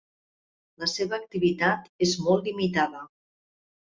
[0.83, 3.03] La seva activitat és molt limitada.